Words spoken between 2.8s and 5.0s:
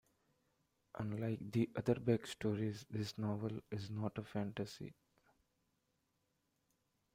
this novel is not a fantasy.